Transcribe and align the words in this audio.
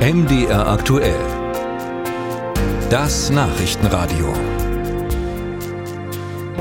MDR 0.00 0.66
aktuell. 0.66 1.20
Das 2.88 3.28
Nachrichtenradio. 3.28 4.32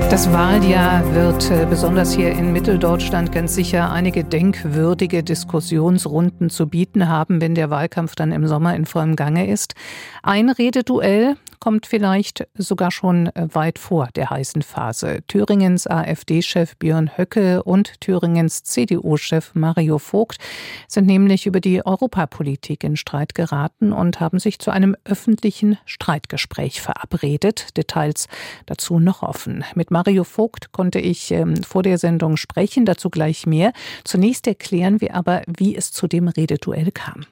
Das 0.10 0.34
Wahljahr 0.34 1.14
wird 1.16 1.50
äh, 1.50 1.66
besonders 1.66 2.12
hier 2.12 2.34
in 2.34 2.52
Mitteldeutschland 2.52 3.32
ganz 3.32 3.56
sicher 3.56 3.94
einige 3.94 4.26
denkwürdige 4.26 5.24
Diskussionsrunden 5.24 6.50
zu 6.50 6.68
bieten 6.68 7.08
haben, 7.08 7.40
wenn 7.40 7.56
der 7.56 7.70
Wahlkampf 7.70 8.14
dann 8.16 8.34
im 8.34 8.46
Sommer 8.46 8.76
in 8.76 8.86
vollem 8.86 9.16
Gange 9.16 9.48
ist. 9.48 9.74
Ein 10.22 10.50
Rededuell 10.50 11.38
kommt 11.60 11.86
vielleicht 11.86 12.48
sogar 12.56 12.92
schon 12.92 13.28
äh, 13.28 13.48
weit 13.54 13.80
vor 13.80 14.10
der 14.16 14.30
heißen 14.30 14.62
Phase. 14.62 15.20
Thüringens 15.28 15.88
AfD-Chef 15.88 16.76
Björn 16.78 17.18
Höcke 17.18 17.64
und 17.64 18.00
Thüringens 18.02 18.64
CDU-Chef 18.64 19.52
Mario 19.54 20.00
Vogt 20.00 20.38
sind 20.88 21.08
nämlich 21.08 21.46
über 21.46 21.60
die 21.60 21.86
Europapolitik 21.86 22.84
in 22.84 22.98
Streit 22.98 23.36
geraten 23.36 23.94
und 23.94 24.20
haben 24.20 24.40
sich 24.40 24.60
zu 24.60 24.72
einem 24.72 24.96
öffentlichen 25.06 25.78
Streitgespräch 25.86 26.82
verabredet. 26.82 27.78
Details 27.78 28.28
dazu 28.66 29.00
noch 29.00 29.24
offen. 29.24 29.64
Mit 29.76 29.92
Mario 29.92 30.24
Vogt 30.24 30.72
konnte 30.72 31.00
ich 31.00 31.32
ähm, 31.32 31.64
vor 31.64 31.84
der 31.84 31.98
Sendung 31.98 32.38
sprechen, 32.38 32.86
dazu 32.86 33.10
gleich 33.10 33.46
mehr. 33.46 33.74
Zunächst 34.04 34.48
erklären 34.48 35.02
wir 35.02 35.16
aber, 35.16 35.42
wie 35.48 35.76
es 35.76 35.92
zu 35.92 36.08
dem 36.08 36.28
Rededuell 36.28 36.92
kam. 36.92 37.26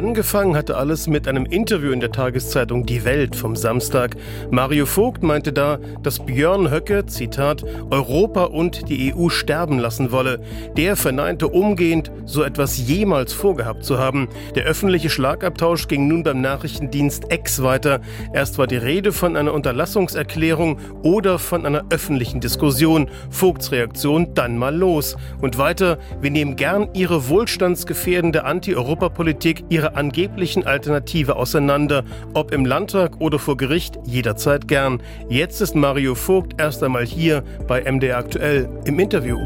Angefangen 0.00 0.56
hatte 0.56 0.78
alles 0.78 1.08
mit 1.08 1.28
einem 1.28 1.44
Interview 1.44 1.92
in 1.92 2.00
der 2.00 2.10
Tageszeitung 2.10 2.86
Die 2.86 3.04
Welt 3.04 3.36
vom 3.36 3.54
Samstag. 3.54 4.16
Mario 4.50 4.86
Vogt 4.86 5.22
meinte 5.22 5.52
da, 5.52 5.78
dass 6.02 6.20
Björn 6.20 6.70
Höcke, 6.70 7.04
Zitat, 7.04 7.66
Europa 7.90 8.44
und 8.44 8.88
die 8.88 9.12
EU 9.14 9.28
sterben 9.28 9.78
lassen 9.78 10.10
wolle. 10.10 10.40
Der 10.74 10.96
verneinte 10.96 11.48
umgehend, 11.48 12.10
so 12.24 12.42
etwas 12.42 12.78
jemals 12.78 13.34
vorgehabt 13.34 13.84
zu 13.84 13.98
haben. 13.98 14.28
Der 14.54 14.64
öffentliche 14.64 15.10
Schlagabtausch 15.10 15.86
ging 15.86 16.08
nun 16.08 16.22
beim 16.22 16.40
Nachrichtendienst 16.40 17.30
X 17.30 17.62
weiter. 17.62 18.00
Erst 18.32 18.56
war 18.56 18.66
die 18.66 18.78
Rede 18.78 19.12
von 19.12 19.36
einer 19.36 19.52
Unterlassungserklärung 19.52 20.78
oder 21.02 21.38
von 21.38 21.66
einer 21.66 21.84
öffentlichen 21.90 22.40
Diskussion. 22.40 23.10
Vogts 23.28 23.70
Reaktion 23.70 24.32
dann 24.32 24.56
mal 24.56 24.74
los. 24.74 25.18
Und 25.42 25.58
weiter, 25.58 25.98
wir 26.22 26.30
nehmen 26.30 26.56
gern 26.56 26.88
Ihre 26.94 27.28
wohlstandsgefährdende 27.28 28.44
Anti-Europa-Politik, 28.44 29.64
Ihre 29.68 29.89
angeblichen 29.96 30.66
Alternative 30.66 31.36
auseinander, 31.36 32.04
ob 32.34 32.52
im 32.52 32.64
Landtag 32.64 33.20
oder 33.20 33.38
vor 33.38 33.56
Gericht, 33.56 33.98
jederzeit 34.04 34.68
gern. 34.68 35.02
Jetzt 35.28 35.60
ist 35.60 35.74
Mario 35.74 36.14
Vogt 36.14 36.60
erst 36.60 36.82
einmal 36.82 37.04
hier 37.04 37.42
bei 37.66 37.82
MDR 37.90 38.18
Aktuell 38.18 38.68
im 38.84 38.98
Interview. 38.98 39.38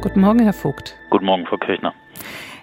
Guten 0.00 0.20
Morgen, 0.20 0.40
Herr 0.40 0.52
Vogt. 0.52 0.96
Guten 1.10 1.26
Morgen, 1.26 1.46
Frau 1.46 1.58
Kirchner. 1.58 1.94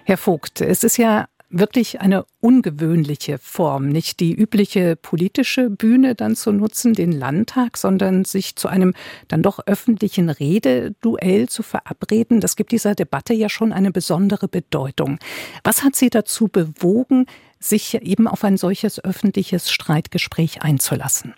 Herr 0.04 0.16
Vogt, 0.16 0.60
es 0.60 0.84
ist 0.84 0.96
ja 0.96 1.26
wirklich 1.50 2.00
eine 2.00 2.24
ungewöhnliche 2.40 3.38
Form, 3.38 3.88
nicht 3.88 4.20
die 4.20 4.32
übliche 4.32 4.96
politische 4.96 5.68
Bühne 5.68 6.14
dann 6.14 6.36
zu 6.36 6.52
nutzen, 6.52 6.94
den 6.94 7.12
Landtag, 7.12 7.76
sondern 7.76 8.24
sich 8.24 8.56
zu 8.56 8.68
einem 8.68 8.94
dann 9.28 9.42
doch 9.42 9.58
öffentlichen 9.66 10.30
Rededuell 10.30 11.48
zu 11.48 11.62
verabreden. 11.62 12.40
Das 12.40 12.56
gibt 12.56 12.72
dieser 12.72 12.94
Debatte 12.94 13.34
ja 13.34 13.48
schon 13.48 13.72
eine 13.72 13.90
besondere 13.90 14.48
Bedeutung. 14.48 15.18
Was 15.64 15.84
hat 15.84 15.96
Sie 15.96 16.08
dazu 16.08 16.48
bewogen, 16.48 17.26
sich 17.58 17.94
eben 18.00 18.26
auf 18.28 18.44
ein 18.44 18.56
solches 18.56 19.04
öffentliches 19.04 19.70
Streitgespräch 19.70 20.62
einzulassen? 20.62 21.34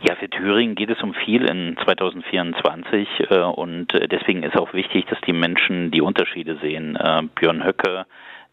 Ja, 0.00 0.14
für 0.14 0.30
Thüringen 0.30 0.76
geht 0.76 0.90
es 0.90 1.02
um 1.02 1.12
viel 1.12 1.44
in 1.44 1.76
2024 1.82 3.08
äh, 3.30 3.38
und 3.40 3.92
äh, 3.94 4.06
deswegen 4.06 4.44
ist 4.44 4.56
auch 4.56 4.72
wichtig, 4.72 5.06
dass 5.06 5.20
die 5.22 5.32
Menschen 5.32 5.90
die 5.90 6.02
Unterschiede 6.02 6.56
sehen. 6.62 6.94
Äh, 6.94 7.22
Björn 7.34 7.64
Höcke 7.64 8.06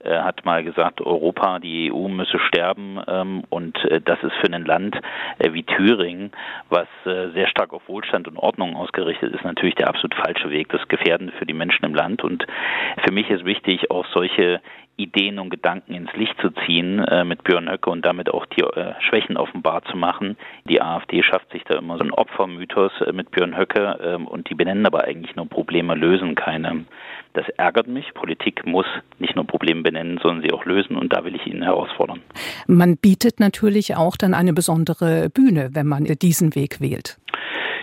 hat 0.10 0.46
mal 0.46 0.64
gesagt, 0.64 1.02
Europa, 1.02 1.60
die 1.60 1.92
EU 1.92 2.08
müsse 2.08 2.40
sterben 2.40 3.00
ähm, 3.08 3.44
und 3.50 3.78
äh, 3.86 4.02
das 4.02 4.22
ist 4.24 4.34
für 4.42 4.52
ein 4.52 4.66
Land 4.66 4.98
äh, 5.40 5.54
wie 5.54 5.64
Thüringen, 5.64 6.32
was 6.70 6.88
sehr 7.06 7.48
stark 7.48 7.74
auf 7.74 7.88
Wohlstand 7.88 8.28
und 8.28 8.38
Ordnung 8.38 8.76
ausgerichtet 8.76 9.34
ist, 9.34 9.44
natürlich 9.44 9.76
der 9.76 9.88
absolut 9.88 10.16
falsche 10.16 10.50
Weg. 10.50 10.70
Das 10.70 10.82
ist 10.82 10.90
gefährdend 10.90 11.34
für 11.34 11.46
die 11.46 11.54
Menschen 11.54 11.86
im 11.86 11.94
Land 11.94 12.24
und 12.24 12.46
für 13.04 13.12
mich 13.12 13.30
ist 13.30 13.46
wichtig, 13.46 13.92
auch 13.92 14.06
solche 14.14 14.62
Ideen 14.98 15.40
und 15.40 15.50
Gedanken 15.50 15.94
ins 15.94 16.12
Licht 16.14 16.36
zu 16.42 16.52
ziehen 16.66 17.00
äh, 17.00 17.24
mit 17.24 17.44
Björn 17.44 17.70
Höcke 17.70 17.90
und 17.90 18.06
damit 18.06 18.34
auch 18.34 18.46
die 18.46 18.62
äh, 18.62 18.94
Schwächen 19.02 19.38
offenbar 19.38 19.84
zu 19.84 19.98
machen. 19.98 20.38
Die 20.70 20.82
AfD 20.82 21.22
schafft 21.22 21.52
sich 21.52 21.64
da 21.66 21.76
immer 21.76 21.98
so 21.98 22.04
einen 22.04 22.12
Opfermythos 22.12 22.92
äh, 23.02 23.12
mit 23.12 23.32
Björn 23.32 23.58
Höcke 23.58 24.00
ähm, 24.02 24.28
und 24.28 24.50
die 24.50 24.56
benennen 24.56 24.86
aber 24.86 25.04
eigentlich 25.04 25.36
nur 25.36 25.48
Probleme, 25.48 25.96
lösen 25.96 26.36
keine. 26.36 26.86
Das 27.34 27.48
ärgert 27.58 27.88
mich. 27.88 28.14
Politik 28.14 28.66
muss 28.66 28.86
nicht 29.20 29.36
nur 29.36 29.46
Probleme 29.46 29.82
benennen, 29.82 30.20
sondern 30.22 30.42
sie 30.42 30.54
auch 30.54 30.66
lösen 30.66 30.96
und 30.96 31.12
da 31.12 31.26
will 31.26 31.36
ich 31.36 31.46
ihn 31.46 31.62
herausfordern. 31.62 32.22
Man 32.68 32.96
bietet 32.96 33.40
natürlich 33.40 33.96
auch 33.96 34.16
dann 34.16 34.34
eine 34.34 34.54
besondere 34.54 35.30
Bühne, 35.30 35.72
wenn 35.74 35.88
man 35.88 36.06
diesen 36.06 36.56
Weg 36.56 36.80
wählt. 36.80 37.18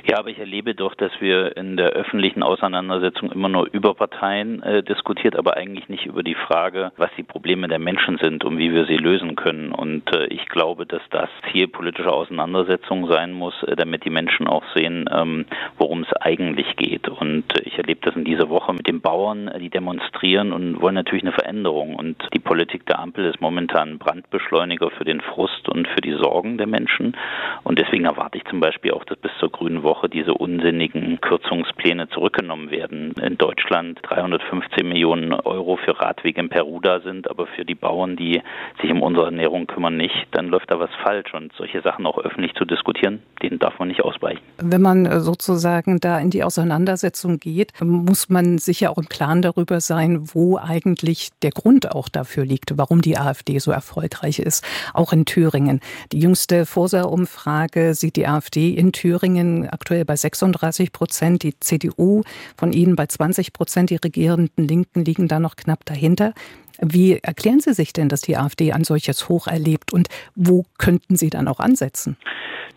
Ja, 0.05 0.19
aber 0.19 0.31
ich 0.31 0.39
erlebe 0.39 0.75
doch, 0.75 0.97
dass 0.97 1.13
wir 1.21 1.57
in 1.57 1.77
der 1.77 1.91
öffentlichen 1.91 2.43
Auseinandersetzung 2.43 3.31
immer 3.31 3.49
nur 3.49 3.69
über 3.73 3.95
Parteien 3.95 4.61
äh, 4.63 4.83
diskutiert, 4.83 5.37
aber 5.37 5.57
eigentlich 5.57 5.89
nicht 5.89 6.07
über 6.07 6.25
die 6.25 6.35
Frage, 6.35 6.91
was 6.97 7.11
die 7.17 7.23
Probleme 7.23 7.69
der 7.69 7.79
Menschen 7.79 8.19
sind 8.19 8.43
und 8.43 8.59
wie 8.59 8.73
wir 8.73 8.85
sie 8.87 8.97
lösen 8.97 9.37
können. 9.37 9.71
Und 9.71 10.13
äh, 10.13 10.27
ich 10.27 10.47
glaube, 10.49 10.87
dass 10.87 11.03
das 11.11 11.29
Ziel 11.51 11.69
politischer 11.69 12.13
Auseinandersetzung 12.13 13.07
sein 13.07 13.33
muss, 13.33 13.55
äh, 13.63 13.77
damit 13.77 14.05
die 14.05 14.11
Menschen 14.11 14.49
auch 14.49 14.65
sehen, 14.75 15.09
ähm, 15.13 15.47
worum 15.79 16.03
es 16.03 16.13
eigentlich 16.15 16.75
geht. 16.75 17.09
Und 17.09 17.45
äh, 17.57 17.63
ich 17.63 17.79
erlebe 17.79 18.01
das 18.03 18.17
in 18.17 18.25
dieser 18.25 18.49
Woche 18.49 18.73
mit 18.73 18.89
den 18.89 19.01
Bauern, 19.01 19.47
äh, 19.47 19.61
die 19.61 19.71
demonstrieren 19.71 20.53
und 20.53 20.81
wollen 20.81 20.97
natürlich 20.97 21.23
eine 21.23 21.33
Veränderung. 21.33 21.95
Und 21.95 22.17
die 22.35 22.41
Politik 22.41 22.87
der 22.87 22.99
Ampel 22.99 23.27
ist 23.27 23.41
momentan 23.41 23.99
Brandbeschleuniger 23.99 24.91
für 24.91 25.05
den 25.05 25.21
Frust 25.21 25.69
und 25.69 25.87
für 25.87 26.01
die 26.01 26.15
Sorgen 26.15 26.59
der 26.59 26.67
Menschen. 26.67 27.17
Und 27.63 27.79
deswegen 27.79 28.05
erwarte 28.05 28.39
ich 28.39 28.45
zum 28.47 28.59
Beispiel 28.59 28.91
auch, 28.91 29.05
dass 29.05 29.19
bis 29.19 29.31
zur 29.39 29.51
grünen 29.51 29.85
Woche 29.85 29.92
Woche 29.93 30.09
diese 30.09 30.33
unsinnigen 30.33 31.21
Kürzungspläne 31.21 32.09
zurückgenommen 32.09 32.71
werden. 32.71 33.13
In 33.23 33.37
Deutschland 33.37 33.99
315 34.05 34.89
Millionen 34.89 35.35
Euro 35.35 35.77
für 35.77 36.01
Radwege 36.01 36.41
in 36.41 36.49
Peru 36.49 36.81
da 36.81 37.01
sind, 37.01 37.29
aber 37.29 37.47
für 37.47 37.67
die 37.67 37.75
Bauern, 37.75 38.17
die 38.17 38.41
sich 38.81 38.91
um 38.91 39.03
unsere 39.03 39.27
Ernährung 39.27 39.67
kümmern, 39.67 39.99
nicht, 39.99 40.17
dann 40.31 40.49
läuft 40.49 40.71
da 40.71 40.81
was 40.81 40.89
falsch. 41.03 41.35
Und 41.35 41.53
solche 41.59 41.83
Sachen 41.83 42.07
auch 42.07 42.17
öffentlich 42.17 42.55
zu 42.55 42.65
diskutieren, 42.65 43.23
denen 43.43 43.59
darf 43.59 43.79
man 43.79 43.89
nicht 43.89 44.03
ausweichen. 44.03 44.41
Wenn 44.57 44.81
man 44.81 45.05
äh, 45.05 45.21
sozusagen 45.21 46.01
da 46.01 46.19
in 46.19 46.31
die 46.31 46.43
Auseinandersetzung 46.43 47.39
geht, 47.39 47.73
muss 47.83 48.31
man 48.31 48.57
sich 48.57 48.81
ja 48.81 48.89
auch 48.89 48.99
im 48.99 49.11
Klaren 49.11 49.43
darüber 49.43 49.81
sein, 49.81 50.23
wo 50.33 50.57
eigentlich 50.57 51.29
der 51.43 51.51
Grund 51.51 51.93
auch 51.93 52.09
dafür 52.09 52.47
liegt, 52.47 52.79
warum 52.79 53.03
die 53.03 53.19
AfD 53.19 53.59
so 53.59 53.71
erfolgreich 53.71 54.39
ist, 54.39 54.65
auch 54.95 55.13
in 55.13 55.27
Thüringen. 55.27 55.81
Die 56.13 56.21
jüngste 56.21 56.65
Forsa-Umfrage 56.65 57.93
sieht 57.93 58.17
die 58.17 58.27
AfD 58.27 58.71
in 58.71 58.93
Thüringen 58.93 59.69
aktuell 59.83 60.05
bei 60.05 60.15
36 60.15 60.93
Prozent, 60.93 61.43
die 61.43 61.59
CDU 61.59 62.23
von 62.57 62.73
Ihnen 62.73 62.95
bei 62.95 63.07
20 63.07 63.53
Prozent, 63.53 63.91
die 63.91 63.97
regierenden 63.97 64.69
Linken 64.69 65.05
liegen 65.05 65.27
da 65.27 65.41
noch 65.41 65.57
knapp 65.57 65.85
dahinter. 65.85 66.35
Wie 66.81 67.19
erklären 67.23 67.61
Sie 67.61 67.75
sich 67.75 67.93
denn, 67.93 68.09
dass 68.09 68.21
die 68.21 68.37
AfD 68.37 68.73
ein 68.73 68.85
solches 68.85 69.29
Hoch 69.29 69.47
erlebt 69.47 69.93
und 69.93 70.09
wo 70.35 70.65
könnten 70.79 71.17
Sie 71.17 71.31
dann 71.31 71.49
auch 71.49 71.61
ansetzen? 71.61 72.17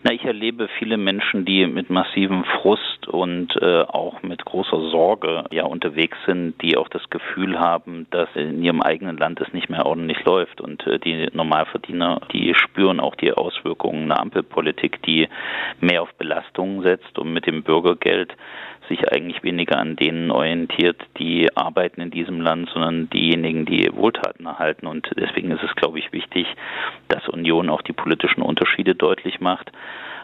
Na, 0.02 0.12
ich 0.12 0.24
erlebe 0.24 0.68
viele 0.78 0.98
Menschen, 0.98 1.44
die 1.44 1.66
mit 1.66 1.90
massivem 1.90 2.44
Frust 2.44 3.08
und 3.08 3.56
äh, 3.60 3.82
auch 3.82 4.22
mit 4.22 4.44
großer 4.44 4.90
Sorge 4.90 5.46
ja 5.50 5.64
unterwegs 5.64 6.16
sind, 6.26 6.62
die 6.62 6.76
auch 6.76 6.88
das 6.88 7.10
Gefühl 7.10 7.58
haben, 7.58 8.06
dass 8.10 8.28
in 8.36 8.62
ihrem 8.62 8.82
eigenen 8.82 9.16
Land 9.16 9.40
es 9.40 9.52
nicht 9.52 9.68
mehr 9.68 9.84
ordentlich 9.84 10.24
läuft. 10.24 10.60
Und 10.60 10.86
äh, 10.86 11.00
die 11.00 11.28
Normalverdiener, 11.32 12.20
die 12.32 12.54
spüren 12.54 13.00
auch 13.00 13.16
die 13.16 13.32
Auswirkungen 13.32 14.04
einer 14.04 14.20
Ampelpolitik, 14.20 15.02
die 15.02 15.28
mehr 15.80 16.02
auf 16.02 16.14
Belastungen 16.14 16.82
setzt 16.82 17.18
und 17.18 17.32
mit 17.32 17.46
dem 17.46 17.64
Bürgergeld 17.64 18.32
sich 18.88 19.10
eigentlich 19.12 19.42
weniger 19.42 19.78
an 19.78 19.96
denen 19.96 20.30
orientiert, 20.30 21.00
die 21.18 21.54
arbeiten 21.56 22.00
in 22.00 22.10
diesem 22.10 22.40
Land, 22.40 22.70
sondern 22.70 23.10
diejenigen, 23.10 23.66
die 23.66 23.90
Wohltaten 23.94 24.46
erhalten. 24.46 24.86
Und 24.86 25.10
deswegen 25.16 25.50
ist 25.50 25.62
es, 25.62 25.74
glaube 25.76 25.98
ich, 25.98 26.12
wichtig, 26.12 26.46
dass 27.08 27.28
Union 27.28 27.70
auch 27.70 27.82
die 27.82 27.92
politischen 27.92 28.42
Unterschiede 28.42 28.94
deutlich 28.94 29.40
macht. 29.40 29.70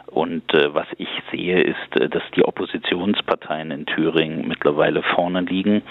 Und 0.06 0.52
äh, 0.52 0.74
was 0.74 0.86
ich 0.98 1.08
sehe, 1.30 1.62
ist, 1.62 1.96
äh, 1.96 2.08
dass 2.08 2.22
die 2.36 2.44
Oppositionsparteien 2.44 3.70
in 3.70 3.86
Thüringen 3.86 4.46
mittlerweile 4.46 5.02
vorne 5.02 5.40
liegen 5.40 5.82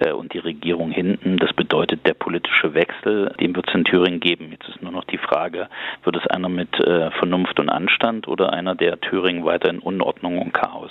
äh, 0.00 0.10
und 0.10 0.34
die 0.34 0.38
Regierung 0.38 0.90
hinten. 0.90 1.36
Das 1.36 1.52
bedeutet, 1.52 2.04
der 2.04 2.14
politische 2.14 2.74
Wechsel, 2.74 3.32
den 3.38 3.54
wird 3.54 3.68
es 3.68 3.74
in 3.74 3.84
Thüringen 3.84 4.18
geben. 4.18 4.50
Jetzt 4.50 4.68
ist 4.68 4.82
nur 4.82 4.90
noch 4.90 5.04
die 5.04 5.18
Frage, 5.18 5.68
wird 6.02 6.16
es 6.16 6.26
einer 6.26 6.48
mit 6.48 6.80
äh, 6.80 7.12
Vernunft 7.12 7.60
und 7.60 7.68
Anstand 7.68 8.26
oder 8.26 8.52
einer, 8.52 8.74
der 8.74 9.00
Thüringen 9.00 9.44
weiter 9.44 9.70
in 9.70 9.78
Unordnung 9.78 10.38
und 10.38 10.52
Chaos? 10.52 10.90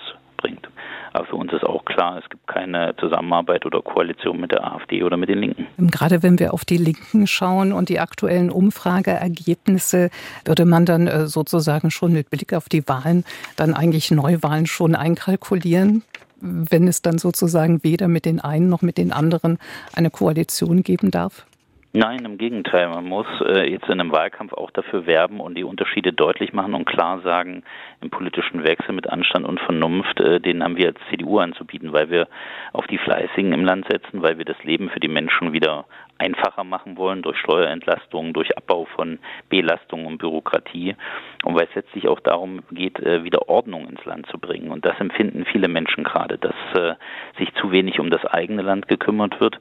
Aber 1.14 1.26
für 1.26 1.36
uns 1.36 1.52
ist 1.54 1.64
auch 1.64 1.86
klar, 1.86 2.20
es 2.24 2.30
gibt 2.30 2.48
keine 2.48 2.96
Zusammenarbeit 2.98 3.66
oder 3.66 3.82
Koalition 3.82 4.40
mit 4.40 4.52
der 4.52 4.64
AfD 4.64 5.04
oder 5.04 5.18
mit 5.18 5.30
den 5.30 5.40
Linken. 5.40 5.68
Gerade 5.78 6.24
wenn 6.24 6.40
wir 6.40 6.54
auf 6.54 6.66
die 6.66 6.78
Linken 6.78 7.28
schauen 7.28 7.72
und 7.72 7.90
die 7.90 8.00
aktuellen 8.00 8.50
Umfrageergebnisse, 8.50 10.10
würde 10.46 10.66
man 10.66 10.86
dann 10.86 11.08
äh, 11.08 11.28
sozusagen 11.28 11.92
schon 11.92 12.14
mit 12.14 12.30
Blick 12.30 12.54
auf 12.54 12.70
die 12.70 12.88
Wahlen 12.88 13.24
dann 13.56 13.74
eigentlich 13.74 14.12
Neuwahlen 14.12 14.66
schon 14.66 14.96
einkalkulieren? 14.96 16.04
wenn 16.42 16.88
es 16.88 17.02
dann 17.02 17.18
sozusagen 17.18 17.84
weder 17.84 18.08
mit 18.08 18.26
den 18.26 18.40
einen 18.40 18.70
noch 18.70 18.82
mit 18.82 18.98
den 18.98 19.12
anderen 19.12 19.58
eine 19.94 20.10
Koalition 20.10 20.84
geben 20.84 21.12
darf? 21.12 21.46
Nein, 21.92 22.24
im 22.24 22.38
Gegenteil. 22.38 22.88
Man 22.90 23.06
muss 23.06 23.26
äh, 23.42 23.68
jetzt 23.68 23.88
in 23.88 24.00
einem 24.00 24.12
Wahlkampf 24.12 24.54
auch 24.54 24.70
dafür 24.70 25.08
werben 25.08 25.40
und 25.40 25.56
die 25.56 25.64
Unterschiede 25.64 26.14
deutlich 26.14 26.54
machen 26.54 26.76
und 26.76 26.86
klar 26.86 27.22
sagen, 27.22 27.64
im 28.02 28.10
politischen 28.10 28.64
Wechsel 28.64 28.94
mit 28.94 29.10
Anstand 29.10 29.46
und 29.46 29.60
Vernunft, 29.60 30.20
äh, 30.20 30.40
den 30.40 30.64
haben 30.64 30.78
wir 30.78 30.88
als 30.88 31.00
CDU 31.10 31.40
anzubieten, 31.40 31.94
weil 31.94 32.10
wir 32.10 32.28
auf 32.74 32.88
die 32.88 32.98
Fleißigen 32.98 33.54
im 33.54 33.66
Land 33.66 33.88
setzen, 33.90 34.22
weil 34.22 34.38
wir 34.38 34.46
das 34.46 34.62
Leben 34.64 34.90
für 34.90 35.00
die 35.00 35.08
Menschen 35.08 35.54
wieder 35.54 35.86
einfacher 36.20 36.64
machen 36.64 36.98
wollen 36.98 37.22
durch 37.22 37.38
Steuerentlastungen, 37.40 38.34
durch 38.34 38.56
Abbau 38.58 38.86
von 38.96 39.20
Belastungen 39.50 40.06
und 40.06 40.18
Bürokratie 40.18 40.96
und 41.44 41.56
weil 41.56 41.68
es 41.70 41.76
letztlich 41.76 42.08
auch 42.08 42.20
darum 42.20 42.62
geht, 42.72 43.00
äh, 43.00 43.24
wieder 43.24 43.48
Ordnung 43.48 43.88
ins 43.88 44.04
Land 44.06 44.28
zu 44.28 44.38
bringen. 44.38 44.70
Und 44.70 44.86
das 44.86 45.00
empfinden 45.00 45.46
viele 45.46 45.70
Menschen 45.70 46.04
gerade, 46.04 46.38
dass 46.38 46.56
äh, 46.76 46.96
sich 47.38 47.54
zu 47.56 47.72
wenig 47.72 48.00
um 48.00 48.10
das 48.10 48.26
eigene 48.26 48.62
Land 48.62 48.88
gekümmert 48.90 49.40
wird. 49.40 49.58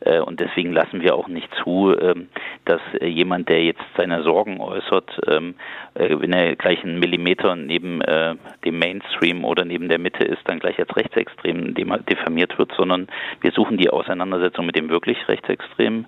Äh, 0.00 0.20
und 0.20 0.40
deswegen 0.40 0.72
lassen 0.72 1.02
wir 1.02 1.14
auch 1.14 1.28
nicht 1.28 1.54
zu, 1.62 1.94
ähm, 2.00 2.28
dass 2.64 2.80
jemand, 3.00 3.50
der 3.50 3.62
jetzt 3.62 3.84
seine 3.96 4.22
Sorgen 4.22 4.60
äußert, 4.60 5.20
ähm, 5.26 5.54
wenn 5.94 6.32
er 6.32 6.56
gleich 6.56 6.82
einen 6.82 6.98
Millimeter 6.98 7.54
neben 7.56 7.77
dem 7.78 8.78
Mainstream 8.78 9.44
oder 9.44 9.64
neben 9.64 9.88
der 9.88 9.98
Mitte 9.98 10.24
ist, 10.24 10.40
dann 10.44 10.58
gleich 10.58 10.78
als 10.78 10.94
rechtsextrem 10.96 11.74
diffamiert 11.74 12.58
wird, 12.58 12.72
sondern 12.76 13.08
wir 13.40 13.52
suchen 13.52 13.76
die 13.76 13.90
Auseinandersetzung 13.90 14.66
mit 14.66 14.76
dem 14.76 14.88
wirklich 14.88 15.16
Rechtsextremen 15.28 16.06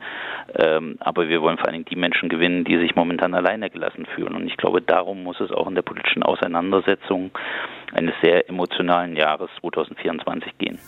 ähm, 0.57 0.97
aber 1.01 1.29
wir 1.29 1.41
wollen 1.43 1.59
vor 1.59 1.67
allen 1.67 1.75
Dingen 1.75 1.85
die 1.85 1.97
Menschen 1.97 2.29
gewinnen, 2.29 2.65
die 2.65 2.79
sich 2.79 2.97
momentan 2.97 3.35
alleine 3.35 3.71
gelassen 3.71 4.07
fühlen. 4.15 4.35
Und 4.35 4.47
ich 4.47 4.57
glaube, 4.57 4.83
darum 4.83 5.23
muss 5.23 5.41
es 5.41 5.51
auch 5.53 5.69
in 5.69 5.75
der 5.75 5.83
politischen 5.83 6.23
Auseinandersetzung 6.23 7.31
eines 7.93 8.15
sehr 8.23 8.49
emotionalen 8.49 9.17
Jahres 9.17 9.51
2024 9.61 10.59
gehen. 10.59 10.79